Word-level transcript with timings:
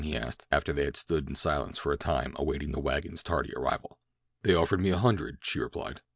he 0.03 0.17
asked, 0.17 0.47
after 0.51 0.73
they 0.73 0.85
had 0.85 0.97
stood 0.97 1.29
in 1.29 1.35
silence 1.35 1.77
for 1.77 1.91
a 1.91 1.95
time 1.97 2.33
awaiting 2.39 2.71
the 2.71 2.79
wagon's 2.79 3.21
tardy 3.21 3.53
arrival. 3.55 3.99
"They 4.41 4.55
offered 4.55 4.79
me 4.79 4.89
a 4.89 4.97
hundred," 4.97 5.37
she 5.43 5.59
replied. 5.59 6.01